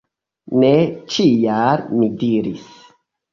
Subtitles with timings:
[0.61, 0.71] Ne,
[1.15, 1.85] ĉial!
[2.01, 2.67] mi diris.